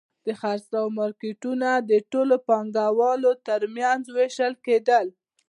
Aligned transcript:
د 0.25 0.27
خرڅلاو 0.39 0.87
مارکېټونه 0.99 1.69
د 1.89 1.91
ټولو 2.11 2.35
پانګوالو 2.47 3.31
ترمنځ 3.47 4.03
وېشل 4.17 4.53
کېدل 4.65 5.05